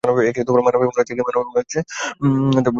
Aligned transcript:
একে 0.29 0.41
মানাবে 0.59 0.85
মনে 0.87 1.03
হচ্ছে। 1.55 1.79